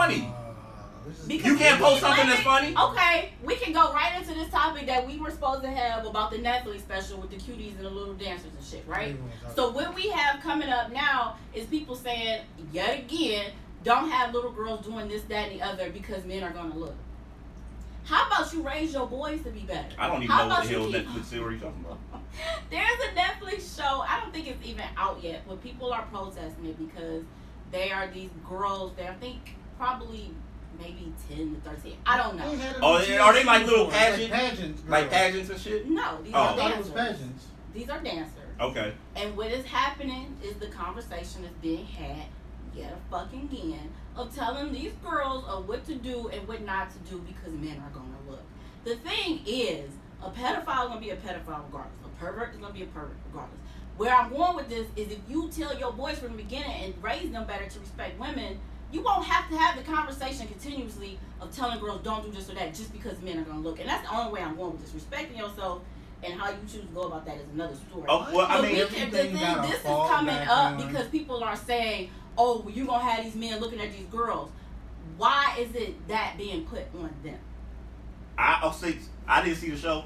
[0.00, 0.32] funny?
[0.32, 0.52] Uh,
[1.06, 2.74] this is- Because You can't post something that's funny?
[2.76, 6.30] Okay, we can go right into this topic that we were supposed to have about
[6.30, 9.16] the Netflix special with the cuties and the little dancers and shit, right?
[9.54, 12.42] So what we have coming up now is people saying
[12.72, 13.52] yet again,
[13.82, 16.94] don't have little girls doing this, that, and the other because men are gonna look.
[18.04, 19.88] How about you raise your boys to be better?
[19.98, 21.98] I don't even How know what about the hell keep- Netflix series talking about.
[22.70, 24.00] There's a Netflix show.
[24.06, 27.22] I don't think it's even out yet, but people are protesting it because
[27.70, 28.92] they are these girls.
[28.96, 29.54] that I think
[29.84, 30.30] probably
[30.78, 31.96] maybe ten to thirteen.
[32.04, 32.50] I don't know.
[32.50, 34.00] They had it Oh, on they- are they like little before.
[34.00, 35.88] It's pageant- pageants, Like pageants and shit.
[35.88, 36.38] No, these Oh.
[36.38, 37.16] I are thought it was dancers.
[37.18, 37.46] pageants.
[37.72, 38.34] These are dancers.
[38.60, 38.92] Okay.
[39.16, 42.26] And what is happening is the conversation is being had
[42.74, 46.90] yet a fucking again of telling these girls of what to do and what not
[46.90, 48.42] to do because men are gonna look.
[48.84, 49.90] The thing is,
[50.22, 51.94] a pedophile is gonna be a pedophile regardless.
[52.04, 53.58] A pervert is gonna be a pervert regardless.
[53.96, 57.02] Where I'm going with this is if you tell your boys from the beginning and
[57.02, 58.58] raise them better to respect women,
[58.92, 62.54] you won't have to have the conversation continuously of telling girls don't do this or
[62.54, 63.78] that just because men are gonna look.
[63.80, 64.94] And that's the only way I'm going with this.
[64.94, 65.82] Respecting yourself
[66.22, 68.04] and how you choose to go about that is another story.
[68.08, 69.32] Oh well, I But mean, we can, the thing,
[69.62, 70.86] this is coming up on.
[70.86, 74.50] because people are saying, "Oh, well, you gonna have these men looking at these girls."
[75.16, 77.38] Why is it that being put on them?
[78.36, 78.96] I I'll say
[79.28, 80.04] I didn't see the show.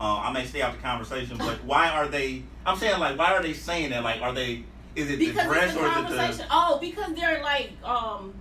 [0.00, 2.42] Uh, I may stay out the conversation, but why are they?
[2.66, 4.02] I'm saying like, why are they saying that?
[4.02, 4.64] Like, are they?
[4.96, 6.36] Is it the dress it's a or is conversation.
[6.38, 6.46] the?
[6.50, 8.34] Oh, because they're like, um,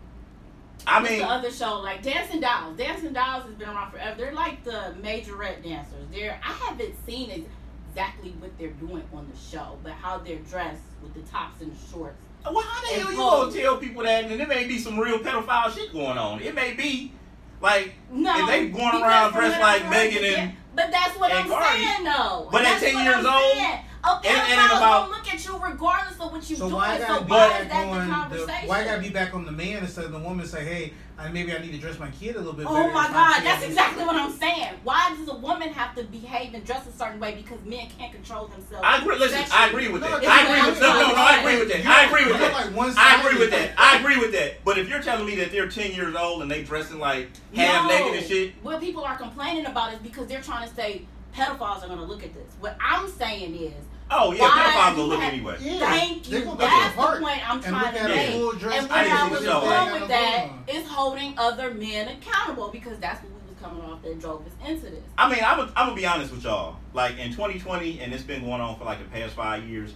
[0.86, 2.78] I mean, the other show like Dancing Dolls.
[2.78, 4.16] Dancing Dolls has been around forever.
[4.20, 6.06] They're like the majorette dancers.
[6.12, 7.46] They're I haven't seen
[7.90, 11.72] exactly what they're doing on the show, but how they're dressed with the tops and
[11.72, 12.18] the shorts.
[12.44, 14.26] well, how the hell you gonna tell people that?
[14.26, 16.42] And there may be some real pedophile shit going on.
[16.42, 17.14] It may be
[17.62, 21.50] like, No, If they going around dressed like Megan and- But that's what and I'm
[21.50, 21.80] Cardi.
[21.86, 22.50] saying, though.
[22.52, 23.80] But at 10 years I'm old, saying.
[24.04, 26.74] A and- and about- gonna look at you regardless of what you So doing.
[26.76, 28.68] why So why is that the on the, conversation?
[28.68, 31.54] why gotta be back on the man instead of the woman say, hey, I, maybe
[31.54, 32.90] I need to dress my kid a little bit oh better.
[32.90, 34.74] Oh my God, kid that's exactly what I'm saying.
[34.84, 38.12] Why does a woman have to behave and dress a certain way because men can't
[38.12, 38.84] control themselves?
[38.84, 39.18] I agree.
[39.18, 40.24] Listen, I agree with that.
[40.26, 41.16] I agree with no, no, no.
[41.16, 41.86] I agree with that.
[41.86, 42.98] I agree with that.
[42.98, 43.72] I agree with that.
[43.78, 44.64] I agree with that.
[44.66, 47.88] But if you're telling me that they're 10 years old and they dressing like half
[47.88, 51.06] naked and shit, What people are complaining about is because they're trying to say
[51.36, 52.52] pedophiles are going to look at this.
[52.60, 53.74] What I'm saying is,
[54.14, 55.58] oh yeah, Why pedophiles you will look have- anyway.
[55.60, 56.40] Yeah, thank you.
[56.44, 58.30] gonna go to That's the the point I'm trying to make.
[58.30, 59.62] And what didn't I was the show.
[59.90, 60.64] doing with that on.
[60.68, 64.54] is holding other men accountable because that's what we was coming off that drove us
[64.70, 65.04] into this.
[65.18, 66.78] I mean, I'm, I'm gonna be honest with y'all.
[66.94, 69.94] Like in 2020, and it's been going on for like the past five years.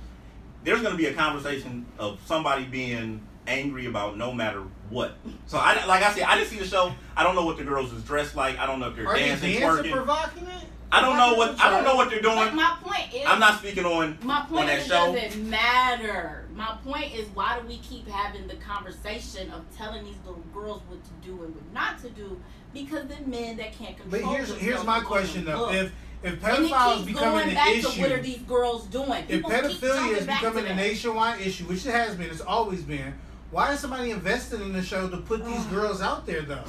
[0.63, 5.15] There's gonna be a conversation of somebody being angry about no matter what.
[5.45, 6.91] So I, like I said, I didn't see the show.
[7.15, 8.57] I don't know what the girls is dressed like.
[8.59, 9.93] I don't know if they're Are they dancing, dancing, twerking.
[9.93, 10.65] provoking it?
[10.91, 12.55] I don't know what I don't know what they're But doing.
[12.55, 15.13] my point is, I'm not speaking on My on point that is it show.
[15.13, 16.45] doesn't matter.
[16.55, 20.81] My point is why do we keep having the conversation of telling these little girls
[20.87, 22.39] what to do and what not to do?
[22.73, 25.73] Because the men that can't But control here's themselves here's my question though: look.
[25.73, 25.91] if
[26.23, 29.11] if and pedophiles becoming going an back issue, to what are these girls doing?
[29.23, 32.81] if People keep pedophilia is becoming a nationwide issue, which it has been, it's always
[32.81, 33.13] been,
[33.51, 36.63] why is somebody invested in the show to put these girls out there though?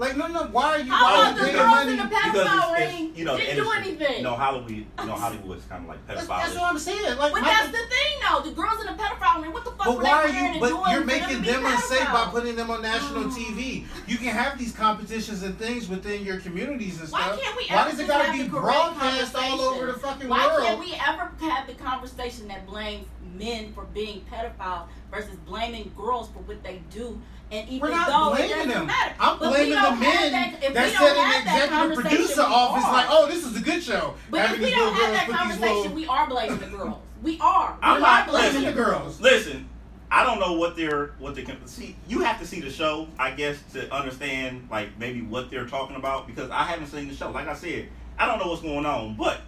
[0.00, 0.90] Like, no, no, why are you?
[0.90, 1.90] How about the girls money?
[1.92, 4.16] in the pedophile ring you know didn't do anything?
[4.16, 4.70] You know Hollywood.
[4.70, 6.26] You know Hollywood is kind of like pedophile.
[6.40, 7.18] that's what I'm saying.
[7.18, 8.40] Like, But my- that's the thing, though.
[8.40, 10.60] The girls in the pedophile ring, what the fuck But were why they are you?
[10.60, 13.34] But you're making them unsafe by putting them on national Mm.
[13.36, 13.86] TV.
[14.06, 17.32] You can have these competitions and things within your communities and stuff.
[17.32, 20.62] Why can't we Why does it gotta be broadcast all over the fucking Why world?
[20.66, 23.06] can't we ever have the conversation that blames
[23.36, 27.20] men for being pedophiles versus blaming girls for what they do?
[27.52, 28.86] And even We're not though it blaming doesn't them.
[28.86, 29.14] matter.
[29.18, 32.42] I'm But blaming the men that, if that we don't said in the executive producer
[32.46, 34.14] we office, like, oh, this is a good show.
[34.30, 36.66] But if we don't have that girls put these conversation, little- we are blaming the
[36.66, 36.96] girls.
[37.22, 37.76] We are.
[37.82, 39.02] I'm we not are blaming blaming the the girls.
[39.02, 39.20] girls.
[39.20, 39.68] Listen,
[40.12, 41.96] I don't know what they're what they can see.
[42.08, 45.96] You have to see the show, I guess, to understand like maybe what they're talking
[45.96, 47.30] about because I haven't seen the show.
[47.30, 47.88] Like I said,
[48.18, 49.40] I don't know what's going on, but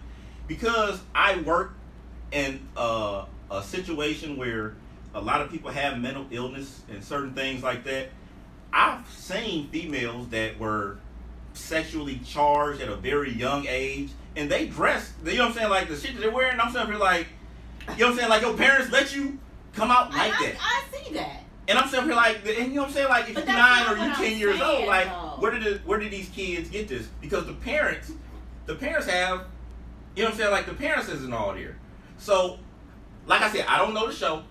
[0.47, 1.73] because I work
[2.33, 4.75] in uh, a situation where
[5.13, 8.09] a lot of people have mental illness and certain things like that,
[8.71, 10.97] I've seen females that were
[11.53, 15.13] sexually charged at a very young age, and they dress.
[15.23, 15.69] You know what I'm saying?
[15.69, 16.59] Like the shit that they're wearing.
[16.59, 17.27] I'm saying, like,
[17.95, 18.29] you know what I'm saying?
[18.29, 19.37] Like your parents let you
[19.73, 20.55] come out like I, that.
[20.59, 21.41] I see that.
[21.67, 23.09] And I'm sitting here like, and you know what I'm saying?
[23.09, 25.35] Like, if But you're nine or you're ten I'm years saying, old, like, though.
[25.39, 27.07] where did it, where did these kids get this?
[27.21, 28.11] Because the parents,
[28.65, 29.45] the parents have,
[30.15, 30.51] you know what I'm saying?
[30.51, 31.77] Like the parents isn't all there.
[32.17, 32.59] So,
[33.27, 34.43] like I said, I don't know the show.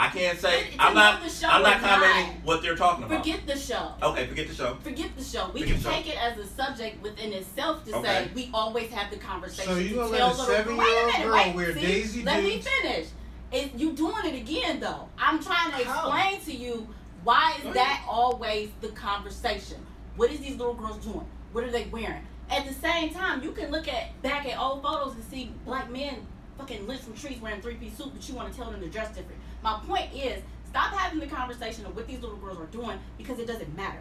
[0.00, 1.22] I can't say to I'm not.
[1.22, 3.18] the show I'm not commenting not, what they're talking about.
[3.18, 3.92] Forget the show.
[4.00, 4.76] okay, forget the show.
[4.82, 5.50] Forget the show.
[5.52, 5.96] We Forget can the show.
[5.96, 8.06] take it as a subject within itself to Okay.
[8.06, 9.72] say we always have the conversation.
[9.72, 11.80] So you to gonna tell let a seven-year-old Wait girl wait, wear see?
[11.80, 13.08] Daisy Let me finish.
[13.50, 15.08] It, you doing it again though.
[15.18, 16.12] I'm trying to How?
[16.12, 16.86] explain to you
[17.24, 19.84] Why is that always the conversation?
[20.14, 21.26] What is these little girls doing?
[21.52, 22.22] What are they wearing?
[22.50, 25.90] At the same time, you can look at back at old photos and see black
[25.90, 26.24] men
[26.56, 28.88] fucking lit from trees wearing three piece suit, but you want to tell them to
[28.88, 29.40] dress different.
[29.62, 33.38] My point is, stop having the conversation of what these little girls are doing because
[33.38, 34.00] it doesn't matter.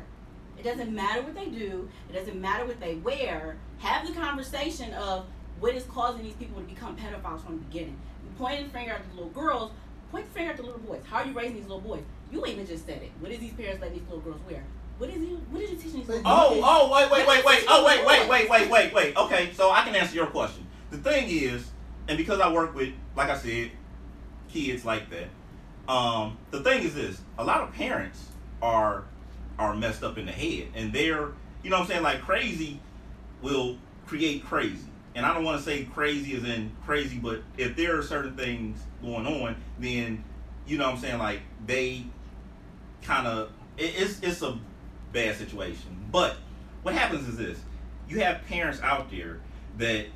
[0.58, 1.88] It doesn't matter what they do.
[2.10, 3.58] It doesn't matter what they wear.
[3.80, 5.26] Have the conversation of
[5.60, 7.98] what is causing these people to become pedophiles from the beginning.
[8.24, 9.72] You point the finger at the little girls.
[10.12, 11.02] Point the finger at the little boys.
[11.06, 12.02] How are you raising these little boys?
[12.32, 13.12] You even just said it.
[13.20, 14.64] What is these parents letting these little girls wear?
[14.98, 15.40] What is you?
[15.52, 16.64] What did you teach these little Oh, boys?
[16.66, 17.66] oh, wait, wait, oh, wait, wait.
[17.68, 19.16] Oh, wait, wait, wait, wait, wait, wait.
[19.18, 20.66] Okay, so I can answer your question.
[20.90, 21.70] The thing is,
[22.08, 23.72] and because I work with, like I said,
[24.50, 25.28] kids like that.
[25.88, 28.28] Um, the thing is this: a lot of parents
[28.62, 29.06] are
[29.58, 31.30] are messed up in the head, and they're,
[31.64, 32.80] you know, I'm saying, like crazy
[33.42, 34.86] will create crazy.
[35.16, 38.36] And I don't want to say crazy as in crazy, but if there are certain
[38.36, 40.24] things going on, then
[40.68, 42.04] you know, I'm saying, like they
[43.02, 44.58] kind of it, it's it's a
[45.14, 46.06] bad situation.
[46.12, 46.36] But
[46.84, 47.60] what happens is this:
[48.10, 49.40] you have parents out there
[49.78, 50.08] that,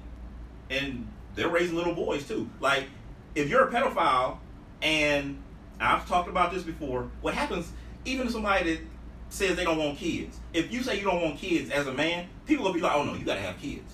[0.69, 2.49] and they're raising little boys too.
[2.59, 2.85] Like,
[3.33, 4.37] if you're a pedophile,
[4.81, 5.41] and
[5.83, 7.71] I've talked about this before, what happens?
[8.05, 8.81] Even somebody that
[9.29, 12.27] says they don't want kids, if you say you don't want kids as a man,
[12.45, 13.93] people will be like, "Oh no, you gotta have kids."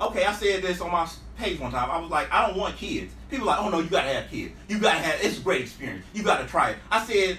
[0.00, 1.90] Okay, I said this on my page one time.
[1.90, 3.12] I was like, I don't want kids.
[3.28, 4.54] People like, oh no, you gotta have kids.
[4.68, 5.24] You gotta have.
[5.24, 6.04] It's a great experience.
[6.14, 6.76] You gotta try it.
[6.90, 7.38] I said,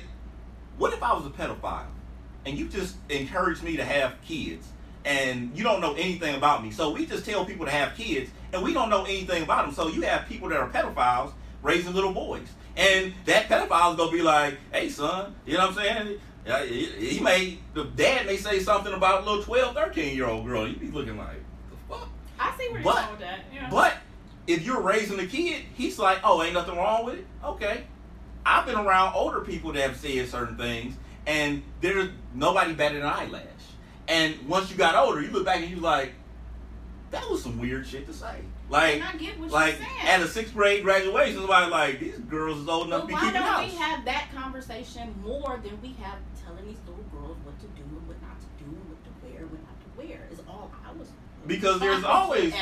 [0.77, 1.87] what if I was a pedophile
[2.45, 4.67] and you just encouraged me to have kids
[5.05, 6.71] and you don't know anything about me?
[6.71, 9.73] So we just tell people to have kids and we don't know anything about them.
[9.73, 11.31] So you have people that are pedophiles
[11.61, 12.47] raising little boys,
[12.79, 16.19] and that pedophile is gonna be like, hey son, you know what I'm saying?
[16.69, 20.45] He he may, the dad may say something about a little 12, 13 year old
[20.45, 20.65] girl.
[20.67, 22.07] You'd be looking like, the fuck?
[22.39, 23.41] I see where you're going with that.
[23.53, 23.69] Yeah.
[23.69, 23.97] But
[24.47, 27.25] if you're raising a kid, he's like, oh, ain't nothing wrong with it.
[27.43, 27.83] Okay.
[28.45, 30.95] I've been around older people that have said certain things,
[31.27, 33.43] and there's nobody better than eyelash.
[34.07, 36.13] And once you got older, you look back and you're like,
[37.11, 38.35] that was some weird shit to say.
[38.69, 42.17] Like, And I get what like you're at a sixth grade graduation, somebody like these
[42.19, 43.71] girls is old enough But to be why don't house.
[43.71, 47.81] we have that conversation more than we have telling these little girls what to do
[47.81, 50.27] and what not to do and what to wear and what not to wear?
[50.31, 51.07] Is all I was.
[51.47, 52.53] Because there's always-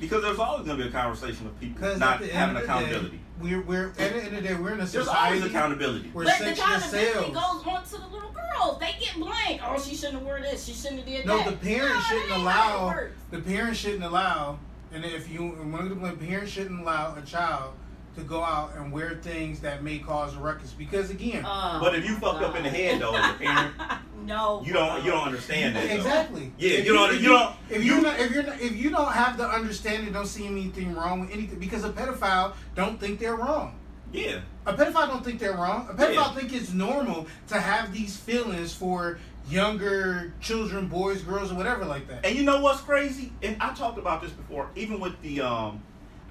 [0.00, 2.56] because there's always going to be a conversation of people not at the end having
[2.62, 3.08] accountability.
[3.18, 6.10] day, we're we're at the end of the day we're in a there's always accountability.
[6.10, 8.78] where But the accountability goes on to the little girls.
[8.78, 9.60] They get blamed.
[9.64, 10.64] Oh, she shouldn't have worn this.
[10.64, 11.50] She shouldn't have did No, that.
[11.50, 14.58] the parents No, shouldn't that ain't how it allow the parents shouldn't allow,
[14.92, 17.74] and if you one of the parents shouldn't allow a child
[18.20, 21.94] to go out and wear things that may cause a ruckus because again, Oh, But
[21.94, 23.74] if you my fucked up in the head though, as a parent,
[24.24, 25.88] no, you don't you don't understand that.
[25.88, 25.94] though.
[25.94, 26.52] exactly.
[26.58, 28.76] Yeah, If you don't- if you don't- If you- you're not, if you're not, if
[28.76, 33.00] you don't have the understanding, don't see anything wrong with anything because a pedophile don't
[33.00, 33.76] think they're wrong.
[34.12, 34.40] Yeah.
[34.66, 35.86] A pedophile don't think they're wrong.
[35.90, 36.34] A pedophile Yeah.
[36.34, 39.18] think it's normal to have these feelings for
[39.48, 42.24] younger children, boys, girls, or whatever like that.
[42.24, 43.32] And you know what's crazy?
[43.42, 45.82] And I talked about this before, even with the um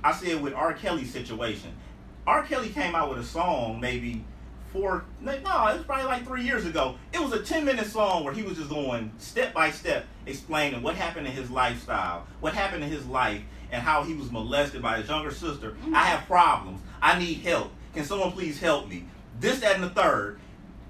[0.04, 0.74] I said with R.
[0.74, 1.72] Kelly's situation.
[2.26, 2.44] R.
[2.44, 4.24] Kelly came out with a song maybe
[4.72, 6.96] four no, it was probably like three years ago.
[7.14, 10.82] It was a ten minute song where he was just going step by step explaining
[10.82, 13.42] what happened in his lifestyle, what happened in his life,
[13.72, 15.76] and how he was molested by his younger sister.
[15.94, 16.82] I have problems.
[17.02, 17.72] I need help.
[17.94, 19.06] Can someone please help me?
[19.40, 20.40] This, that, and the third.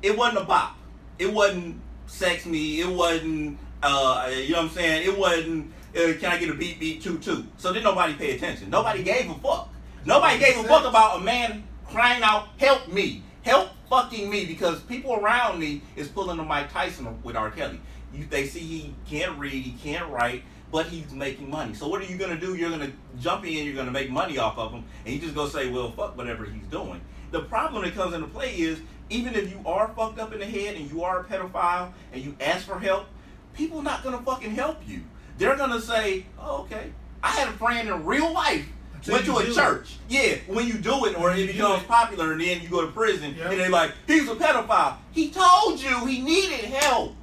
[0.01, 0.77] It wasn't a bop.
[1.17, 2.81] It wasn't sex me.
[2.81, 5.07] It wasn't uh you know what I'm saying?
[5.07, 7.45] It wasn't uh, can I get a beat beat two two.
[7.57, 8.69] So did nobody pay attention.
[8.69, 9.69] Nobody gave a fuck.
[10.05, 14.79] Nobody gave a fuck about a man crying out, "Help me, help fucking me," because
[14.81, 17.51] people around me is pulling a Mike Tyson with R.
[17.51, 17.79] Kelly.
[18.13, 21.73] You, they see he can't read, he can't write, but he's making money.
[21.73, 22.55] So what are you gonna do?
[22.55, 25.47] You're gonna jump in, you're gonna make money off of him, and you just go
[25.47, 28.79] say, "Well, fuck whatever he's doing." The problem that comes into play is
[29.09, 32.23] even if you are fucked up in the head and you are a pedophile and
[32.23, 33.05] you ask for help,
[33.53, 35.01] people not gonna fucking help you.
[35.39, 36.91] They're gonna say, oh, "Okay."
[37.23, 38.65] I had a friend in real life
[39.07, 39.55] went to a do it.
[39.55, 39.95] church.
[40.09, 41.87] Yeah, when you do it or it becomes it.
[41.87, 43.51] popular and then you go to prison Yep.
[43.51, 44.95] and they're like, he's a pedophile.
[45.11, 47.15] He told you he needed help.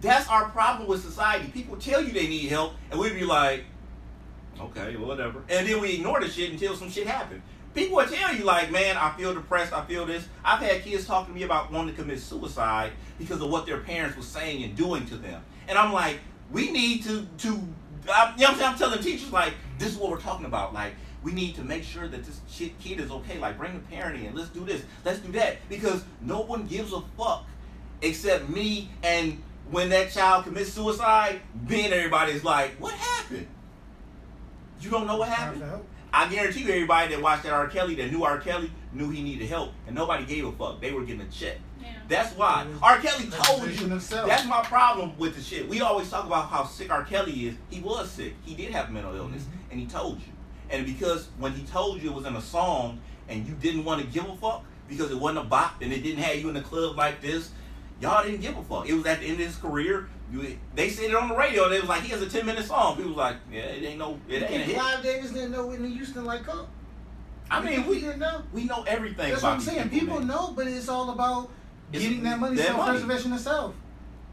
[0.00, 1.48] That's our problem with society.
[1.48, 3.64] People tell you they need help and we'd be like,
[4.60, 5.42] okay, well, whatever.
[5.48, 7.42] And then we ignore the shit until some shit happens.
[7.74, 10.28] People will tell you like, man, I feel depressed, I feel this.
[10.44, 13.78] I've had kids talk to me about wanting to commit suicide because of what their
[13.78, 15.42] parents were saying and doing to them.
[15.66, 16.20] And I'm like,
[16.50, 17.62] we need to to
[18.12, 18.70] I, you know what I'm saying?
[18.72, 20.74] I'm telling teachers like, this is what we're talking about.
[20.74, 23.38] Like, we need to make sure that this shit kid is okay.
[23.38, 24.34] Like, bring the parent in.
[24.34, 24.82] Let's do this.
[25.04, 25.66] Let's do that.
[25.68, 27.46] Because no one gives a fuck
[28.02, 28.90] except me.
[29.02, 33.48] And when that child commits suicide, then everybody's like, what happened?
[34.80, 35.64] You don't know what happened?
[36.12, 37.66] I guarantee you, everybody that watched that R.
[37.68, 38.38] Kelly, that knew R.
[38.38, 40.80] Kelly, knew he needed help, and nobody gave a fuck.
[40.80, 41.56] They were getting a check.
[41.84, 41.90] Yeah.
[42.08, 42.98] That's why R.
[42.98, 43.96] Kelly told Preservation you.
[43.96, 44.08] of.
[44.26, 45.68] That's my problem with the shit.
[45.68, 47.04] We always talk about how sick R.
[47.04, 47.54] Kelly is.
[47.70, 48.34] He was sick.
[48.44, 49.70] He did have mental illness, Mhm.
[49.72, 50.32] and he told you.
[50.70, 52.98] And because when he told you it was in a song,
[53.28, 56.02] and you didn't want to give a fuck because it wasn't a bop, and it
[56.02, 57.50] didn't have you in the club like this,
[58.00, 58.88] y'all didn't give a fuck.
[58.88, 60.08] It was at the end of his career.
[60.32, 61.68] You, they said it on the radio.
[61.68, 62.96] They was like, he has a ten minute song.
[62.96, 64.74] People was like, yeah, it ain't no, it ain't a And hit.
[64.76, 66.68] Clive Davis didn't know Whitney Houston like Coke.
[67.50, 68.42] I mean, we didn't know.
[68.54, 69.90] we know everything That's about what I'm saying.
[69.90, 70.28] People man.
[70.28, 71.50] know, but it's all about
[71.94, 72.98] It's getting that money, that money.
[72.98, 73.56] self-preservation itself.
[73.56, 73.74] self.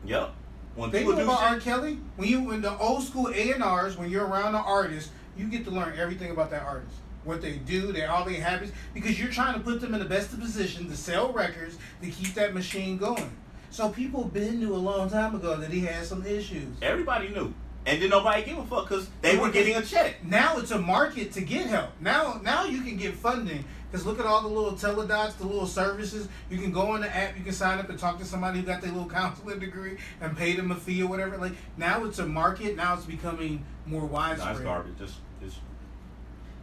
[0.06, 0.34] Yep.
[0.76, 1.60] When They people do about R.
[1.60, 2.00] Kelly.
[2.16, 5.48] When you in the old school A and R's, when you're around an artist, you
[5.48, 9.20] get to learn everything about that artist, what they do, their all their habits, because
[9.20, 12.54] you're trying to put them in the best position to sell records to keep that
[12.54, 13.32] machine going.
[13.70, 16.68] So people been knew a long time ago that he had some issues.
[16.82, 17.54] everybody knew,
[17.86, 20.24] and then nobody give a fuck because they were getting a check.
[20.26, 21.92] Now it's a market to get help.
[22.00, 25.68] Now, now you can get funding because look at all the little teledocs, the little
[25.68, 26.30] services.
[26.50, 28.66] You can go on the app, you can sign up and talk to somebody who
[28.66, 31.38] got their little counseling degree and pay them a fee or whatever.
[31.38, 32.76] Like now it's a market.
[32.78, 34.52] Now it's becoming more No, widespread.
[34.56, 34.98] it's garbage.
[34.98, 35.58] Just, just,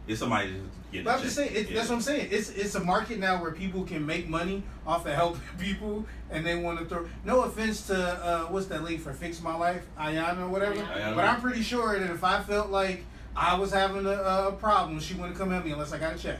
[0.07, 1.05] it's somebody just getting.
[1.05, 1.77] But I'm just saying, it's, Yeah.
[1.77, 2.29] that's what I'm saying.
[2.31, 6.43] It's it's a market now where people can make money off of helping people, and
[6.43, 7.07] they want to throw.
[7.25, 10.75] No offense to uh, what's that lady for Fix My Life, Ayana or whatever.
[10.75, 11.15] Ayana.
[11.15, 13.03] But I'm pretty sure that if I felt like
[13.35, 16.17] I was having a, a problem, she wouldn't come at me unless I got a
[16.17, 16.39] check.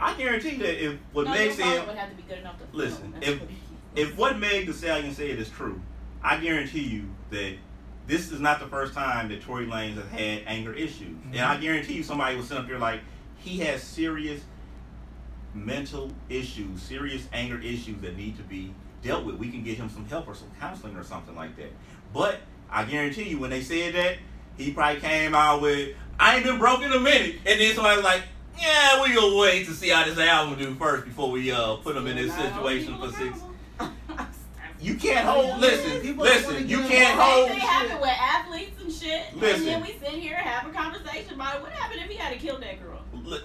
[0.00, 2.56] I guarantee that if what no, Meg your said, would have to be good enough
[2.58, 3.42] to Listen, That's if-
[3.94, 5.80] if what Meg the Stallion said is true,
[6.22, 7.54] I guarantee you that
[8.06, 11.50] this is not the first time that Tory Lanez has had anger issues, and mm-hmm.
[11.50, 13.00] I guarantee you somebody was sitting up there like
[13.36, 14.42] he has serious
[15.54, 19.36] mental issues, serious anger issues that need to be dealt with.
[19.36, 21.72] We can get him some help or some counseling or something like that.
[22.12, 22.40] But
[22.70, 24.18] I guarantee you, when they said that,
[24.56, 27.96] he probably came out with, "I ain't been broke in a minute," and then somebody
[27.96, 28.22] was like.
[28.60, 31.94] Yeah, we gonna wait to see how this album do first before we uh put
[31.94, 33.38] them in this situation for six.
[34.82, 35.58] You can't hold.
[35.60, 36.66] Listen, People listen.
[36.66, 37.50] You can't hold.
[37.50, 39.24] thing happen with athletes and shit.
[39.36, 39.58] Listen.
[39.60, 41.62] And then we sit here and have a conversation about it.
[41.62, 42.98] What happened if he had to kill that girl?
[43.12, 43.42] Li-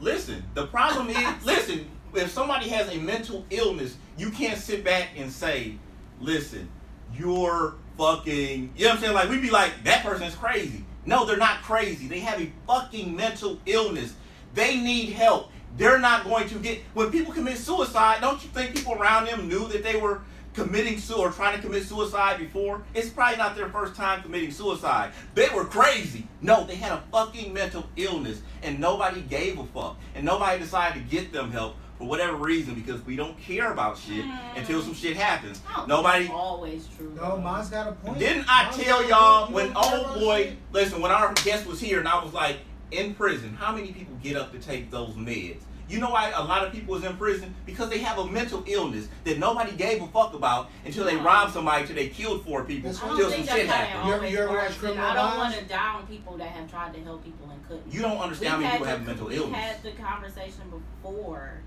[0.00, 1.86] Listen, the problem is, listen.
[2.14, 5.76] If somebody has a mental illness, you can't sit back and say,
[6.20, 6.68] "Listen,
[7.16, 9.14] you're fucking." You know what I'm saying?
[9.14, 12.06] Like we'd be like, "That person's crazy." No, they're not crazy.
[12.06, 14.14] They have a fucking mental illness.
[14.54, 15.50] They need help.
[15.76, 16.80] They're not going to get.
[16.94, 20.20] When people commit suicide, don't you think people around them knew that they were
[20.54, 22.82] committing su or trying to commit suicide before?
[22.94, 25.12] It's probably not their first time committing suicide.
[25.34, 26.28] They were crazy.
[26.42, 31.02] No, they had a fucking mental illness, and nobody gave a fuck, and nobody decided
[31.02, 34.56] to get them help for whatever reason because we don't care about shit Mm.
[34.56, 35.60] until some shit happens.
[35.68, 36.28] I Nobody.
[36.28, 37.12] always true.
[37.14, 38.18] No, mine's got a point.
[38.18, 39.48] Didn't I Mine's tell y'all.
[39.48, 40.56] You when old boy, shit?
[40.72, 42.56] listen, when our guest was here and I was like,
[42.90, 45.58] in prison, how many people get up to take those meds?
[45.88, 47.54] You know why a lot of people is in prison?
[47.66, 51.52] Because they have a mental illness that nobody gave a fuck about until they robbed
[51.52, 54.06] somebody, until they killed four people, That's I what till don't some shit happened.
[54.08, 56.68] You ever- always you ever watch Criminal I don't want to down people that have
[56.70, 57.92] tried to help people and couldn't.
[57.92, 59.56] You don't understand we how many people had have the- mental we illness.
[59.60, 61.60] had the conversation before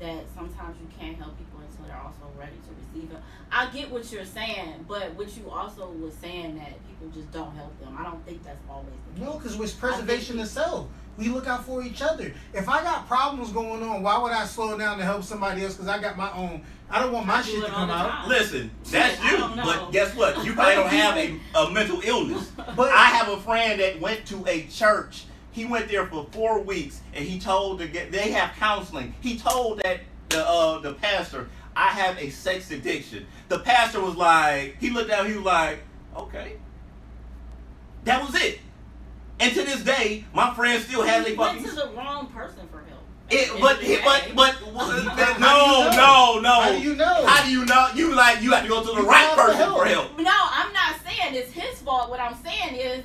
[0.00, 3.18] that sometimes you can't help people until they're also ready to receive it.
[3.50, 7.54] I get what you're saying, but what you also was saying that people just don't
[7.54, 7.96] help them.
[7.98, 9.28] I don't think that's always the case.
[9.28, 10.88] No, because it's preservation of self.
[11.16, 12.34] We look out for each other.
[12.52, 15.74] If I got problems going on, why would I slow down to help somebody else?
[15.74, 16.62] Because I got my own.
[16.90, 18.10] I don't want my do shit to come out.
[18.10, 18.28] time.
[18.28, 19.38] Listen, that's you.
[19.38, 20.44] But guess what?
[20.44, 22.52] You probably don't have a, a mental illness.
[22.76, 25.24] But I have a friend that went to a church.
[25.56, 28.12] He went there for four weeks, and he told to get.
[28.12, 29.14] They have counseling.
[29.22, 33.26] He told that the uh, the pastor, I have a sex addiction.
[33.48, 35.26] The pastor was like, he looked down.
[35.26, 35.78] He was like,
[36.14, 36.56] okay.
[38.04, 38.60] That was it.
[39.40, 42.68] And to this day, my friend still has a You went to the wrong person
[42.70, 43.00] for help.
[43.30, 46.60] It, At but end but but, but no no no.
[46.60, 47.26] How do you know?
[47.26, 47.88] How do you know?
[47.94, 50.18] You like you have to go to the You right person for help.
[50.18, 52.10] No, I'm not saying it's his fault.
[52.10, 53.04] What I'm saying is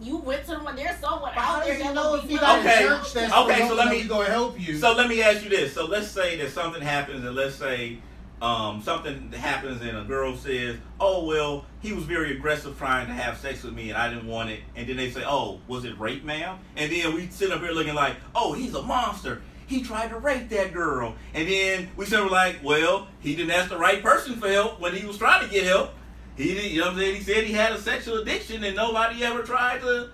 [0.00, 0.76] you went to the one.
[0.76, 2.82] There's someone But how out do there you that know if you got Okay.
[2.82, 4.76] church that's Okay, so for let help, me- we gonna help you?
[4.78, 5.72] So let me ask you this.
[5.74, 7.98] So let's say that something happens, and let's say
[8.42, 13.12] um, something happens, and a girl says, "Oh well, he was very aggressive trying to
[13.14, 15.84] have sex with me, and I didn't want it." And then they say, "Oh, was
[15.84, 19.40] it rape, ma'am?" And then we sit up here looking like, "Oh, he's a monster."
[19.66, 23.52] He tried to rape that girl, and then we sit up like, "Well, he didn't
[23.52, 25.94] ask the right person for help when he was trying to get help."
[26.36, 27.14] He, didn't, you know what I'm saying?
[27.16, 30.10] He said he had a sexual addiction, and nobody ever tried to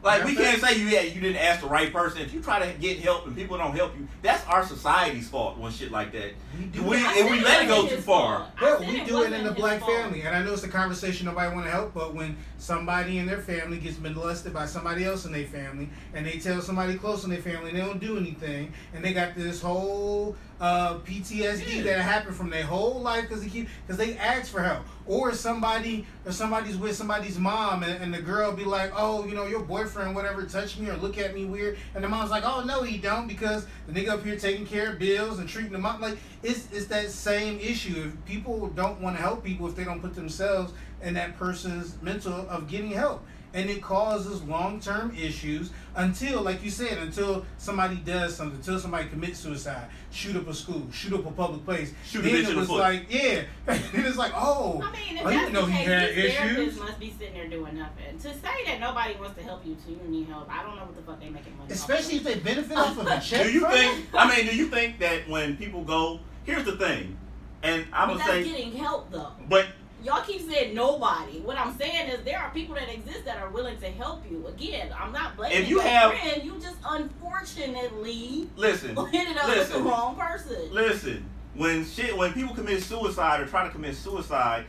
[0.00, 2.20] like we can't say you yeah you didn't ask the right person.
[2.22, 5.58] If you try to get help and people don't help you, that's our society's fault
[5.58, 6.34] when shit like that.
[6.56, 8.38] We do We, I we let it go too far.
[8.38, 8.50] fault.
[8.56, 9.92] I Bro, said we do it wasn't in the black fault.
[9.92, 11.94] family, and I know it's a conversation nobody want to help.
[11.94, 16.24] But when somebody in their family gets molested by somebody else in their family, and
[16.24, 19.34] they tell somebody close in their family, and they don't do anything, and they got
[19.34, 21.82] this whole uh, PTSD Yeah.
[21.82, 25.32] that happened from their whole life because they keep because they ask for help, or
[25.32, 29.46] somebody or somebody's with somebody's mom and, and the girl be like, oh, you know,
[29.46, 32.62] your boyfriend whatever touched me or look at me weird, and the mom's like, oh
[32.64, 35.86] no, he don't because the nigga up here taking care of bills and treating them
[35.86, 38.04] up like it's it's that same issue.
[38.08, 40.72] If people don't want to help people if they don't put themselves
[41.02, 43.24] in that person's mental of getting help.
[43.54, 48.78] And it causes long term issues until, like you said, until somebody does something, until
[48.78, 51.94] somebody commits suicide, shoot up a school, shoot up a public place.
[52.06, 52.78] Shoot a then bitch it in the was foot.
[52.80, 53.42] like, yeah.
[53.66, 56.14] then it's like, oh, I mean, if oh, you that's know the he case, had
[56.14, 56.78] these therapists issues.
[56.78, 58.18] must be sitting there doing nothing.
[58.18, 60.84] To say that nobody wants to help you till you need help, I don't know
[60.84, 61.70] what the fuck they making money.
[61.70, 62.26] off Especially of.
[62.26, 63.44] if they benefit off of a check.
[63.46, 64.08] Do you think?
[64.14, 67.16] I mean, do you think that when people go, here's the thing,
[67.62, 69.32] and I'm But gonna that's say, getting help though.
[69.48, 69.66] but
[70.04, 71.40] Y'all keep saying nobody.
[71.40, 74.46] What I'm saying is there are people that exist that are willing to help you.
[74.46, 76.44] Again, I'm not blaming If you your have- friend.
[76.44, 80.72] You just unfortunately listen, ended up with the listen, wrong person.
[80.72, 81.24] listen.
[81.54, 84.66] When shit, when people commit suicide or try to commit suicide,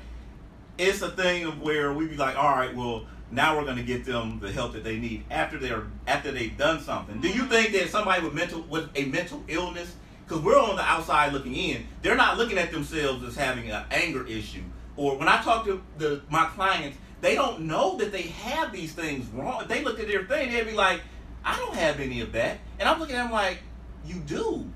[0.79, 4.05] it's a thing of where we be like, all right, well, now we're gonna get
[4.05, 7.21] them the help that they need after they're after they've done something.
[7.21, 7.51] Do you mm-hmm.
[7.51, 9.93] think that somebody with mental with a mental illness,
[10.27, 13.83] because we're on the outside looking in, they're not looking at themselves as having an
[13.91, 14.63] anger issue.
[14.99, 18.91] Or when I talk to the my clients, they don't know that they have these
[18.91, 19.61] things wrong.
[19.61, 20.99] If they look at their thing, they'd be like,
[21.45, 22.57] I don't have any of that.
[22.79, 23.59] And I'm looking at them like,
[24.05, 24.69] you do.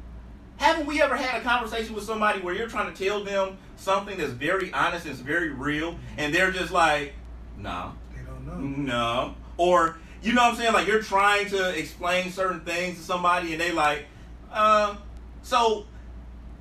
[0.56, 4.18] Haven't we ever had a conversation with somebody where you're trying to tell them something
[4.18, 7.13] that's very honest and it's very real, and they're just like,
[7.58, 8.84] nah, They don't know.
[8.94, 9.36] no.
[9.58, 10.72] Or, you know what I'm saying?
[10.74, 14.06] Like, you're trying to explain certain things to somebody, and they like,
[14.53, 14.96] uh,
[15.42, 15.86] so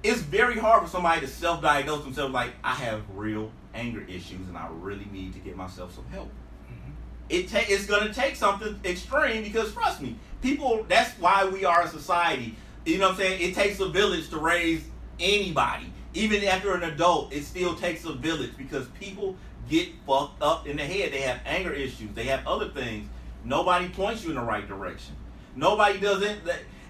[0.02, 4.48] it's very hard for somebody to self diagnose themselves like, I have real anger issues,
[4.48, 6.28] and I really need to get myself some help
[6.70, 6.92] Mhm.
[7.28, 10.84] it ta- it's going to take something extreme because trust me, people.
[10.88, 12.54] That's why we are a society.
[12.84, 13.40] You know what I'm saying?
[13.40, 14.84] It takes a village to raise
[15.20, 15.92] anybody.
[16.14, 19.36] Even after an adult, it still takes a village because people
[19.70, 21.12] get fucked up in the head.
[21.12, 22.10] They have anger issues.
[22.14, 23.08] They have other things.
[23.44, 25.14] Nobody points you in the right direction.
[25.56, 26.40] Nobody doesn't.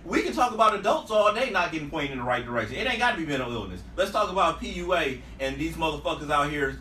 [0.05, 2.77] We can talk about adults all day not getting pointed in the right direction.
[2.77, 3.83] It ain't got to be mental illness.
[3.97, 6.81] Let's talk about PUA and these motherfuckers out here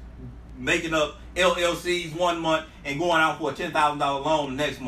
[0.58, 4.56] making up LLCs one month and going out for a ten thousand dollar loan the
[4.56, 4.80] next month.